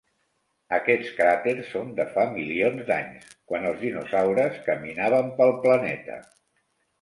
Aquests 0.75 1.09
cràters 1.17 1.67
son 1.73 1.91
de 1.99 2.05
fa 2.15 2.23
milions 2.37 2.87
d'anys, 2.87 3.29
quan 3.51 3.69
els 3.73 3.79
dinosaures 3.85 4.59
caminaven 4.71 5.31
pel 5.39 5.55
planeta. 5.69 6.19